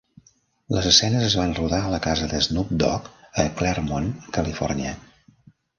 Les 0.75 0.87
escenes 0.91 1.25
es 1.25 1.35
van 1.41 1.53
rodar 1.59 1.83
a 1.89 1.93
la 1.97 2.01
casa 2.07 2.31
d'Snoop 2.33 2.73
Dogg 2.85 3.13
a 3.45 3.49
Claremont, 3.61 4.13
Califòrnia. 4.41 5.01